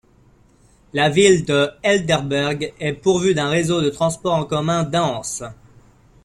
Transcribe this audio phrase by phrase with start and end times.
[0.93, 5.43] La ville de Heidelberg est pourvue d'un réseau de transports en commun dense.